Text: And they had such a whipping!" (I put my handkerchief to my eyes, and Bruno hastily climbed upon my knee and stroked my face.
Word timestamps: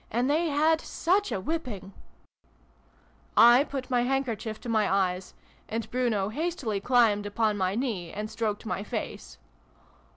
And 0.09 0.27
they 0.27 0.47
had 0.47 0.81
such 0.81 1.31
a 1.31 1.39
whipping!" 1.39 1.93
(I 3.55 3.63
put 3.63 3.91
my 3.91 4.01
handkerchief 4.01 4.59
to 4.61 4.67
my 4.67 4.91
eyes, 4.91 5.35
and 5.69 5.87
Bruno 5.91 6.29
hastily 6.29 6.79
climbed 6.81 7.27
upon 7.27 7.55
my 7.55 7.75
knee 7.75 8.11
and 8.11 8.27
stroked 8.27 8.65
my 8.65 8.81
face. 8.81 9.37